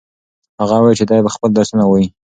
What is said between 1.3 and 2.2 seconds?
خپل درسونه وايي.